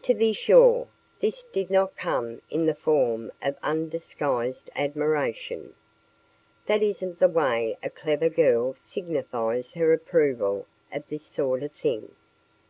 [0.00, 0.88] To be sure,
[1.20, 5.74] this did not come in the form of undisguised admiration.
[6.64, 12.16] That isn't the way a clever girl signifies her approval of this sort of thing.